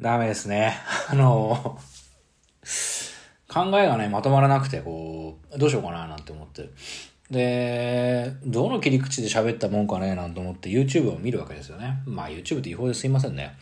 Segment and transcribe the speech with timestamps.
[0.00, 0.74] ダメですね。
[1.08, 1.78] あの、
[3.48, 6.70] 考えがね、まとまらなくて、こう、どうしようかななんて思って。
[7.30, 12.02] で、どの切り口で喋ったもんかねなんて思って YouTube を見るわけですよね。
[12.04, 13.56] まあ YouTube って違法ですいませんね。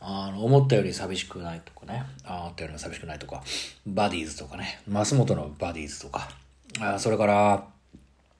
[0.00, 2.04] あの、思ったより寂しくないとかね。
[2.24, 3.42] あ思ったより寂しくないとか。
[3.84, 4.80] バディーズとかね。
[4.88, 6.28] 増本のバディーズとか。
[6.78, 7.64] あそれから、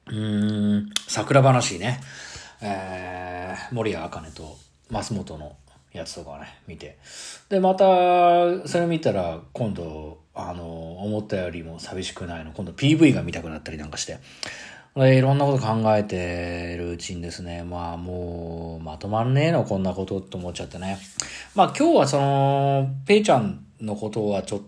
[0.07, 2.01] うーん、桜話ね。
[2.61, 4.57] えー、森谷茜と
[4.91, 5.57] 増本の
[5.97, 6.99] やつとかね、見て。
[7.49, 12.53] で、また、それ見たら、今度、あの、思ったよりも寂しくないの。
[12.53, 14.19] 今度 PV が見たくなったりなんかして。
[14.95, 20.99] でいろんなこと考えてるうちにですね、まあもう、まとまんねえの、こんなことって思っちゃってね。
[21.55, 24.61] まあ今日はその、ペイちゃんのことはちょっ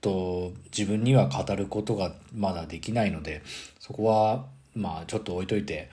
[0.00, 3.42] と自分には語ることがまだできないので、
[3.78, 5.90] そこは、まあちょっと置いといて、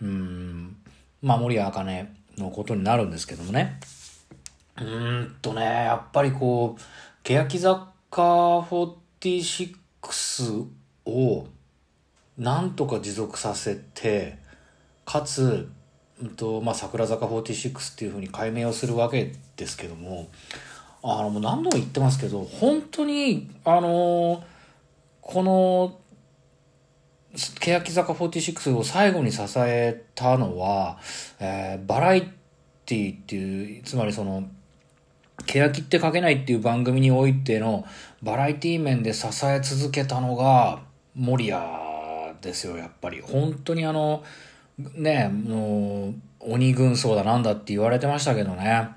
[0.00, 0.76] うん、
[1.20, 2.06] まあ森谷茜
[2.38, 3.80] のことになるんですけどもね。
[4.80, 6.82] うんとね、やっぱりこう、
[7.22, 10.66] 欅坂46
[11.06, 11.46] を
[12.36, 14.38] なんとか持続させて、
[15.04, 15.68] かつ、
[16.20, 20.28] うんとまあ、桜坂46っていうふうに解明をするわけですけども、
[21.02, 24.42] あの、もう何度も言ってますけど、本当に、あの、
[25.20, 25.98] この、
[27.60, 30.98] 欅坂46を最後に支えたのは、
[31.40, 32.22] えー、バラエ
[32.86, 34.48] ティっていう、つまりその、
[35.46, 37.84] 欅って書けないっていう番組においての
[38.22, 40.80] バラエティ面で支え続けたのが
[41.14, 41.60] 守谷
[42.40, 43.20] ですよ、やっぱり。
[43.20, 44.22] 本当にあの、
[44.78, 48.88] ね、もう、鬼軍曹だなんだって言われてましたけどね。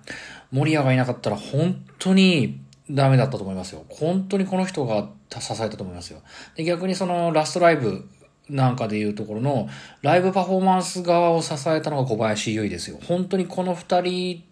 [0.52, 3.86] 守谷がいなかったら本当にダメだったと思いますよ。
[3.90, 6.22] 本当にこの人が支えたと思いますよ。
[6.56, 8.08] で逆にそのラストライブ
[8.50, 9.68] なんかでいうところの
[10.02, 12.98] ライブパフォーマンス側を支えたのが小林優衣ですよ。
[13.08, 14.44] 本当にこの二人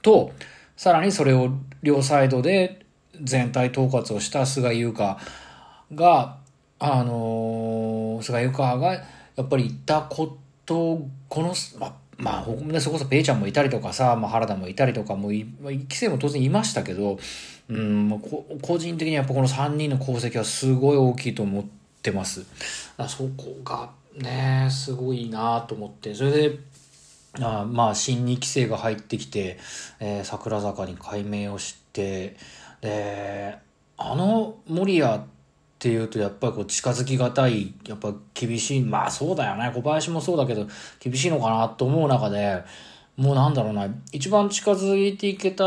[0.00, 0.32] と、
[0.82, 1.48] さらにそれを
[1.84, 2.84] 両サイドで
[3.22, 5.16] 全体統括をした菅優香
[5.94, 6.38] が、
[6.80, 9.04] あのー、菅優香がや
[9.44, 17.16] っぱり言ったこと、この、ま、まあ、ね、そこそペイちゃんもいたりとかさ、まあ、原田もいたりとかもい、規制も当然いましたけど、
[17.68, 18.20] うん、
[18.60, 21.64] 個人的にやっぱこの3人の功績はすごい大きいと思っ
[22.02, 22.44] てます。
[23.06, 26.58] そこがね、すごいなと思って、それで、
[27.40, 29.58] あまあ、新2期生が入ってきて、
[30.00, 32.36] えー、桜坂に改名をして、
[32.82, 33.56] で、
[33.96, 35.20] あの守谷っ
[35.78, 40.66] ていうと、やっぱりこう近づきがたい、やっぱ厳しい、まあそうだよね、小林もそうだけど、
[41.00, 42.62] 厳しいのかなと思う中で、
[43.16, 45.64] もうなんだろうな、一番近づいていけた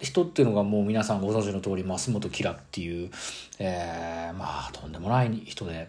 [0.00, 3.10] 人っていうのがもう皆さんご存知の通り、増本キラっていう、
[3.58, 5.88] えー、まあとんでもない人で、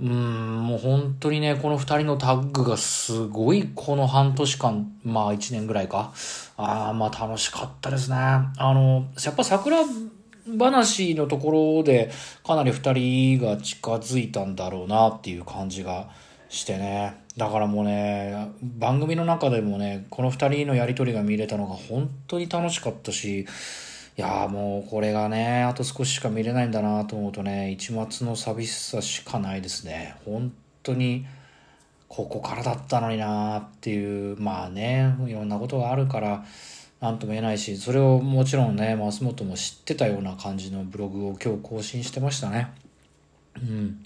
[0.00, 6.12] うん、もう本当にね、この二人のタッグがすごいこの半年間、まあ一年ぐらいか。
[6.56, 8.16] ああ、まあ楽しかったですね。
[8.16, 9.76] あの、やっぱ桜
[10.58, 12.10] 話のところで
[12.46, 16.08] かなり二人が近づいたんだろうなっていう感じが
[16.48, 17.22] してね。
[17.36, 23.46] だからもうね、番組の中でもね、この二人のやりとりが見れたのが本当に楽しかったし、
[24.16, 30.16] いやもうこれがね、あと少ししか見れないんだなと思うとね、一末の寂しさしかないですね。
[30.24, 31.26] 本当に、
[32.08, 36.44] ここからだったのになっていう、まあね、いろんなことがあるから、
[37.00, 42.72] なんとも言えないし、それをもちろんね、増本も知ってたような感じのブログを今日更新してましたね。
[43.56, 44.04] うん。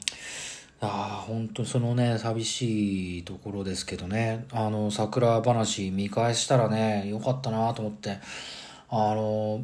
[0.80, 8.18] ああ、本当そのね、寂しいところですけどね、あの、桜話見返したらね、よかったなと思って、
[8.90, 9.62] あの、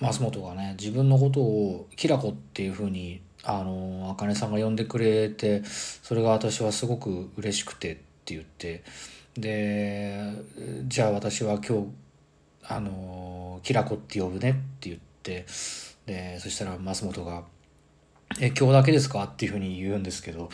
[0.00, 8.82] 増本がね自分のことをきらこっていうふうにあの茜さんが呼んでくれてそれが私はすごく嬉しくてって言って
[9.34, 10.32] で
[10.86, 11.86] じゃあ私は今日
[12.64, 15.46] あのきらこって呼ぶねって言って
[16.06, 17.44] でそしたら増本が
[18.40, 20.50] 「え今日だけですか?」っていうふうに言うんですけど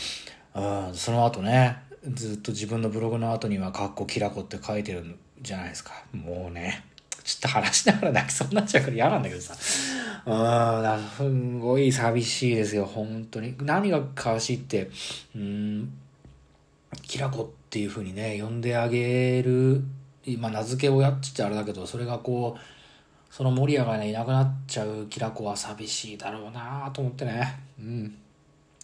[0.55, 1.79] あその後ね
[2.15, 6.85] ずっと自分のブログの後には「かっこきらこ」って書いてるんじゃないですかもうね
[7.27, 9.53] ちょっと話しながら泣きそうになっちゃうから嫌なんだけどさ。
[9.53, 9.59] うん、
[11.17, 11.29] す
[11.59, 13.57] ごい寂しいですよ、本当に。
[13.61, 14.89] 何が悲しいって、
[15.35, 15.93] うん、
[17.03, 19.83] きらこっていう風にね、呼んであげる、
[20.25, 22.61] 今名付け親って言ってあれだけど、それがこう、
[23.35, 27.59] その守谷がね、いなくなっちゃうきらこは寂しいだろうなと思ってね。
[27.81, 28.17] うん。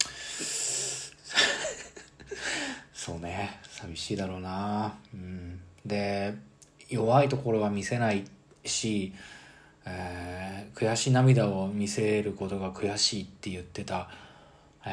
[2.93, 5.61] そうね、寂しいだろうなうん。
[5.85, 6.35] で、
[6.89, 8.25] 弱いところは見せない
[8.65, 9.13] し、
[9.85, 14.09] えー、悔し涙を見せることが悔しいって言ってた、
[14.85, 14.89] え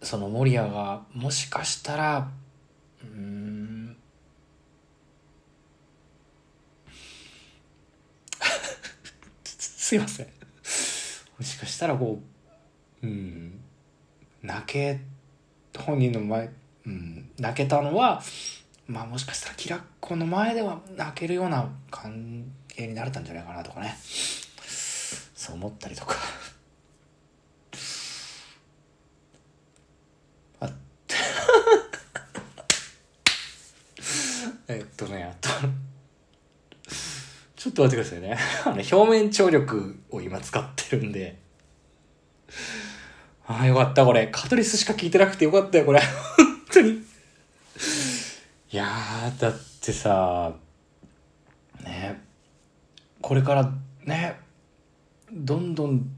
[0.00, 2.28] ー、その守谷がもしかしたら
[3.02, 3.96] うん。
[9.44, 10.26] すいません。
[11.38, 12.20] もしかしたらこ
[13.02, 13.60] う、うん、
[14.42, 15.00] 泣け、
[15.76, 16.50] 本人の前、
[16.86, 18.22] うん、泣けたのは、
[18.90, 23.96] まあもしかしたらキラッコの前では泣けるような関係になれたんじゃないかなとかね。
[25.34, 26.16] そう思ったりとか。
[30.58, 30.70] あっ
[34.66, 35.48] えっとね、あと、
[37.54, 38.36] ちょっと待ってくださいね。
[38.64, 41.38] あの、表面張力を今使ってるんで。
[43.46, 44.26] ああ、よかった、これ。
[44.26, 46.00] カトリスしか聞いてなくてよかったよ、これ。
[46.00, 46.08] 本
[46.72, 47.08] 当に。
[48.72, 48.86] いや、
[49.40, 50.52] だってさ、
[51.82, 52.22] ね、
[53.20, 53.72] これから
[54.04, 54.38] ね、
[55.32, 56.08] どんどん、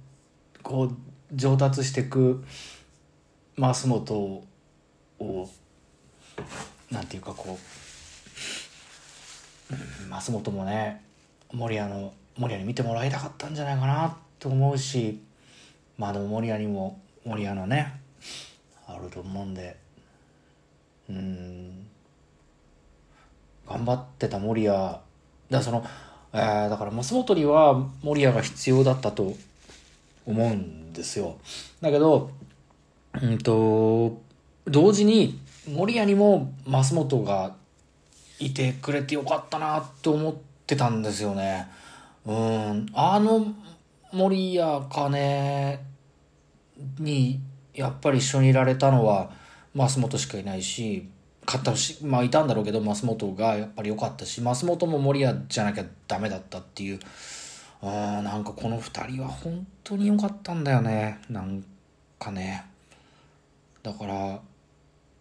[0.62, 0.96] こう、
[1.32, 2.44] 上達していく、
[3.56, 4.44] 増本
[5.18, 5.48] を、
[6.90, 7.58] なんていうかこ
[9.70, 9.74] う、
[10.10, 11.02] 増本もね、
[11.54, 15.22] 守谷の、守谷に見てもらいたかったんじゃないかなと思うし、
[15.96, 17.98] まあでも守谷にも、守谷のね、
[18.86, 19.78] あると思うんで、
[21.08, 21.86] うん、
[23.72, 24.96] 頑張ってた守谷
[25.50, 25.84] だその、
[26.32, 29.34] えー、だから増本には守谷が必要だったと
[30.26, 31.36] 思うんですよ。
[31.80, 32.30] だけど
[33.20, 34.20] うんと
[34.66, 37.54] 同時に守谷にも増本が
[38.38, 40.34] いてくれてよかったなって思っ
[40.66, 41.68] てたんですよね。
[42.26, 42.86] うん。
[42.92, 43.46] あの
[44.12, 45.80] 守谷かね
[46.98, 47.40] に
[47.74, 49.30] やっぱり一緒にいられたのは
[49.74, 51.08] 増本しかいないし
[51.46, 57.00] 勝ったし、まあいたんだろうけど、増本がやっぱり良かったし、増本も守谷じゃなきゃダメだったっていう、
[57.82, 61.18] あなんかこの二人は本当に良かったんだよね。
[61.28, 61.64] なん
[62.18, 62.64] かね。
[63.82, 64.40] だから、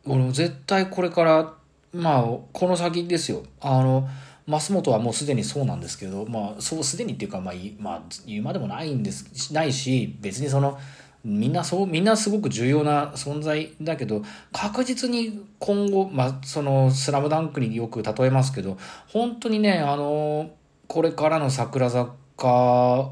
[0.06, 1.54] 俺も絶対これから、
[1.94, 2.24] まあ、
[2.54, 3.44] この先ですよ。
[3.60, 4.08] あの、
[4.48, 10.78] 増本はもうすでにそうなんですけど、まあ、そうすでにっていうか、まあ、まあ、言うまでもないんです、ないし、別にその、
[11.24, 18.78] みんなそう、みんなすごく重要な存在だけど、確実に今後、まあ、その、スラムダンクによく例えますけど、
[19.08, 20.52] 本当にね、あの、
[20.88, 23.12] これからの桜坂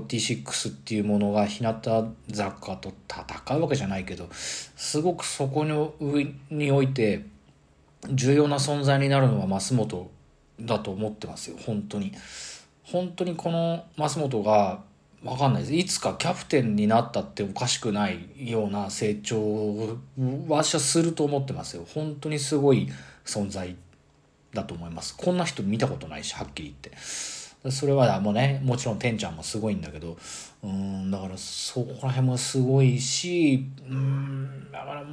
[0.00, 1.74] 46っていうものが日向
[2.32, 7.24] 坂と戦うわけじゃないけど、すごくそこににおいて、
[8.10, 10.10] 重要な存在になるのは増本
[10.60, 12.12] だと思ってますよ、本当に。
[12.82, 14.80] 本当にこの増本が、
[15.24, 15.74] わかんないです。
[15.74, 19.98] いつかキャプテンになったっておかしくないような成長を
[20.48, 21.84] 私はすると思ってますよ。
[21.94, 22.88] 本当にすごい
[23.24, 23.76] 存在
[24.52, 25.16] だと思います。
[25.16, 27.70] こんな人見たことないし、はっきり言って。
[27.70, 30.16] それはもうね、もちろんてんちゃんもすごいんだけど、
[30.64, 35.04] うん、だからそこら辺もすごいし、うん、だから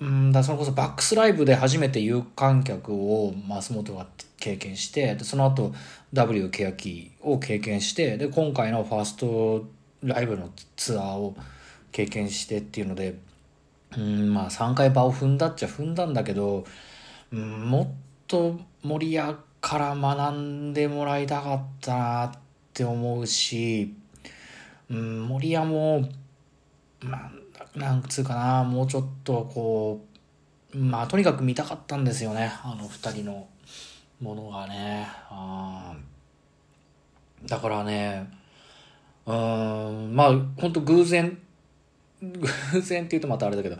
[0.00, 4.06] うんだそれこそバックスライブで初めて有観客を増本が
[4.40, 5.72] 経験してでその後
[6.12, 9.66] W 欅を経験してで今回のファースト
[10.02, 11.36] ライブのツアーを
[11.92, 13.18] 経験してっていうので
[13.96, 16.64] うんまあ3回場を踏んだっちゃ踏んだんだけど、
[17.32, 17.88] うん、もっ
[18.26, 22.32] と森屋から学んでもらいたかったなっ
[22.72, 23.94] て思うし、
[24.90, 26.08] うん、森屋も
[27.02, 27.40] まあ
[27.74, 30.04] なんつうかな、もうちょっとこ
[30.74, 33.46] う、まあとにかく見たかったんですよね、あの二人の
[34.20, 35.06] ものがね。
[35.28, 35.94] あ
[37.46, 38.30] だからね、
[39.26, 41.38] うん、まあ本当偶然、
[42.20, 43.76] 偶然って言うとまたあれだけど、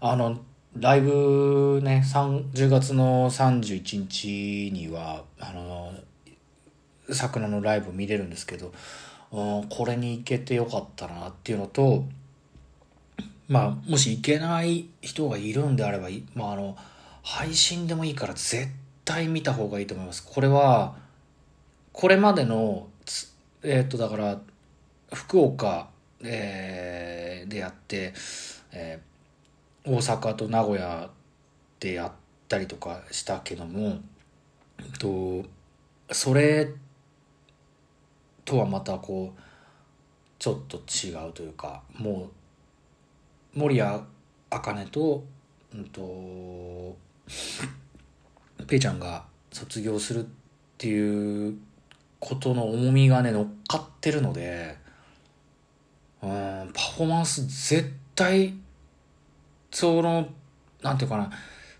[0.00, 0.38] あの、
[0.76, 5.92] ライブね、10月の31日には、あの、
[7.10, 8.72] 桜のライブ見れるんですけど、
[9.32, 12.04] うん、これに行けてよかったなっていうのと、
[13.48, 16.76] まあ、もし行けない人がいるんであれば、まあ、あの、
[17.22, 18.68] 配信でもいいから絶
[19.08, 20.22] 対見た方がいいと思います。
[20.22, 20.94] これは、
[21.94, 22.88] これまでの、
[23.62, 24.38] えっ、と、だから、
[25.14, 25.88] 福岡、
[26.22, 28.12] えー、でやって、
[28.70, 31.08] えー、大阪と名古屋
[31.80, 32.12] でやっ
[32.48, 33.96] たりとかしたけども、
[34.98, 35.42] と、
[36.12, 36.74] それ
[38.44, 39.40] とはまたこう、
[40.38, 42.28] ちょっと違うというか、も
[43.56, 44.02] う守谷
[44.50, 45.24] 茜と、
[45.74, 46.94] うんと、
[48.66, 50.28] ペイちゃんが卒業するっ
[50.76, 51.56] ていう
[52.20, 54.76] ことの重みがね、乗っかってるので、
[56.22, 58.54] うん、パフォーマンス絶対、
[59.70, 60.28] その、
[60.82, 61.30] なんていうかな、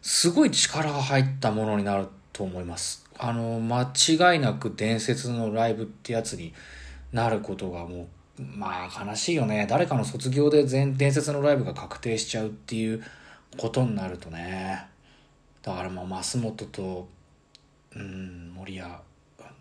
[0.00, 3.04] すごい力が入ったものになると思います。
[3.18, 6.54] あの、間違いなく伝説のライブってやつに
[7.12, 8.06] なることがもう
[8.38, 9.66] まあ悲しいよね。
[9.68, 13.02] 誰かの卒業で全伝説のライブが確定しちゃうっていう
[13.56, 14.86] ことになるとね。
[15.68, 17.08] だからもう増本と、
[17.94, 18.90] うん、森谷、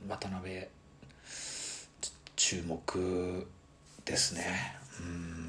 [0.07, 0.65] 渡辺、
[2.37, 3.47] 注目
[4.05, 4.77] ですね。
[5.01, 5.47] うん。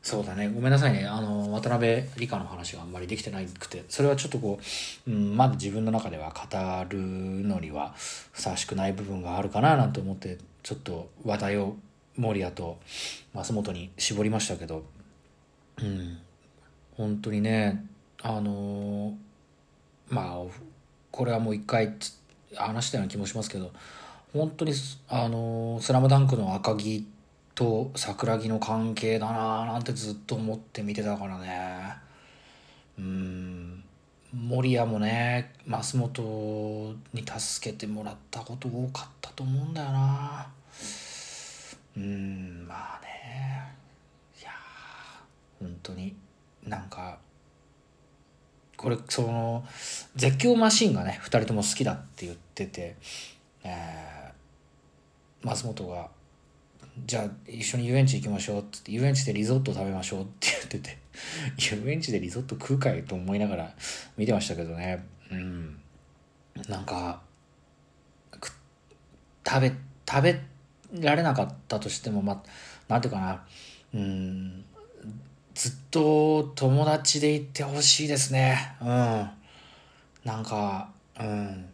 [0.00, 0.48] そうだね。
[0.48, 1.04] ごめんなさいね。
[1.04, 4.60] あの渡辺理香の話があんまりできてなくてそれはちょっとこ
[5.08, 11.74] う、うん、まだ自分の中では語るのにはふさわしくない部分があるかななんて思ってちょっと話題を
[12.16, 12.78] 守谷と
[13.34, 14.84] 増本に絞りましたけど
[15.82, 16.18] うん。
[16.96, 17.84] 本当にね
[18.28, 19.16] あの
[20.08, 20.42] まあ
[21.12, 21.94] これはもう一回
[22.56, 23.70] 話したような気もしますけど
[24.32, 24.72] 本当に
[25.08, 27.06] あの「スラムダンクの赤木
[27.54, 31.94] と桜木の関係だななんてずっと思って見てたからね。
[32.98, 33.84] うん。
[34.34, 40.46] 守谷もね増本に助けてもらったこと多かったと思うんだよな。
[41.96, 43.72] うんまあね。
[44.40, 44.50] いや
[45.60, 46.14] 本当に
[46.66, 47.18] なんか
[48.86, 49.64] これその
[50.14, 52.94] 絶叫マシンがね2人とも好きだって言ってて、
[53.64, 56.08] えー、増本が
[57.04, 60.98] じゃあ一緒に遊園地行きましょうってって遊園地でリゾット食べましょうって言ってて
[61.58, 63.74] 遊園地でリゾット食うかいと思いながら
[64.16, 65.04] 見てましたけどね。
[65.32, 65.80] うん。
[66.68, 67.22] なんか
[69.44, 69.72] 食べ
[70.08, 70.40] 食べ
[71.00, 72.42] られなかったとしてもまあ
[72.86, 73.44] なんていうかな。
[73.94, 74.64] うん。
[75.56, 78.76] ずっと友達でいてほしいですね。
[78.82, 78.86] うん。
[80.22, 81.64] なんかうん。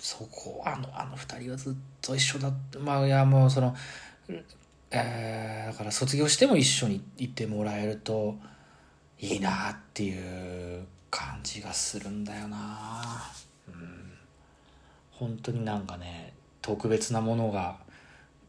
[0.00, 3.74] そこあのあの二人はずっと一緒だまあいやもうその
[4.92, 8.36] えー、だから卒業しても一緒に行ってもらえると
[9.18, 13.22] いいなっていう感じがするんだよな。
[13.68, 14.12] うん。
[15.10, 17.76] 本当になんかね特別なものが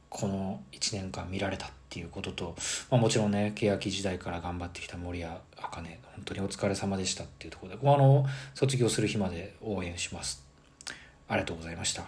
[0.09, 2.55] この1年間見られたっていうことと、
[2.89, 10.41] まあ、もちろんね欅時代から頑張ってきた森谷茜本当にお疲れ様でしたっていうところであの卒業する日まで応援します。
[11.27, 12.03] ありがとうございました。